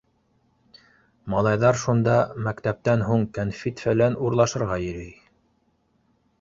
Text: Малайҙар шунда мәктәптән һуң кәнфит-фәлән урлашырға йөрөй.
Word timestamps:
Малайҙар 1.33 1.77
шунда 1.83 2.15
мәктәптән 2.49 3.05
һуң 3.11 3.29
кәнфит-фәлән 3.37 4.19
урлашырға 4.25 4.83
йөрөй. 4.89 5.17